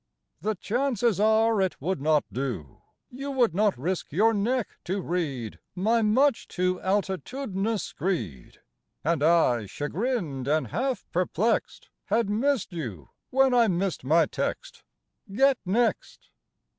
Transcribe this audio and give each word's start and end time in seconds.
The 0.41 0.55
chances 0.55 1.19
are 1.19 1.61
it 1.61 1.79
would 1.79 2.01
not 2.01 2.25
do. 2.33 2.81
You 3.11 3.29
would 3.29 3.53
not 3.53 3.77
risk 3.77 4.11
your 4.11 4.33
neck 4.33 4.69
to 4.85 4.99
read 4.99 5.59
My 5.75 6.01
much 6.01 6.47
too 6.47 6.79
altitudinous 6.81 7.83
screed, 7.83 8.61
And 9.03 9.21
I, 9.21 9.67
chagrined 9.67 10.47
and 10.47 10.69
half 10.69 11.05
perplexed, 11.11 11.89
Had 12.05 12.31
missed 12.31 12.73
you 12.73 13.09
when 13.29 13.53
I 13.53 13.67
missed 13.67 14.03
my 14.03 14.25
text 14.25 14.81
Get 15.31 15.59
Next. 15.67 16.29